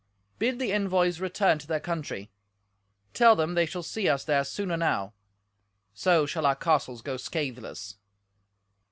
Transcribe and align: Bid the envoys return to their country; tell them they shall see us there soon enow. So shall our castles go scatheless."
Bid 0.39 0.57
the 0.57 0.73
envoys 0.73 1.19
return 1.19 1.59
to 1.59 1.67
their 1.67 1.79
country; 1.79 2.31
tell 3.13 3.35
them 3.35 3.53
they 3.53 3.67
shall 3.67 3.83
see 3.83 4.09
us 4.09 4.23
there 4.23 4.43
soon 4.43 4.71
enow. 4.71 5.13
So 5.93 6.25
shall 6.25 6.47
our 6.47 6.55
castles 6.55 7.03
go 7.03 7.17
scatheless." 7.17 7.97